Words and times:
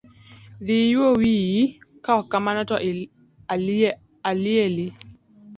Dhi 0.65 0.75
iyuo 0.85 1.09
wiyo, 1.19 1.63
kaok 2.05 2.25
kamano 2.31 2.61
to 2.69 2.75
alieli. 4.31 4.85